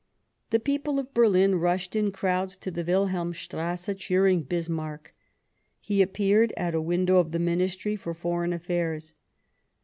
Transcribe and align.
The 0.49 0.59
people 0.59 0.97
of 0.97 1.13
Berlin 1.13 1.59
rushed 1.59 1.95
in 1.95 2.11
crowds 2.11 2.57
to 2.57 2.71
the 2.71 2.83
Wil 2.83 3.09
helmstrasse 3.09 3.87
cheering 3.99 4.41
Bismarck. 4.41 5.13
He 5.79 6.01
appeared 6.01 6.51
at 6.57 6.73
a 6.73 6.81
window 6.81 7.19
of 7.19 7.31
the 7.33 7.37
Ministry 7.37 7.95
for 7.95 8.15
Foreign 8.15 8.51
Affairs. 8.51 9.13